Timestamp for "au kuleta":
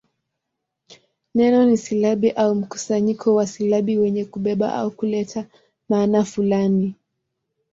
4.75-5.47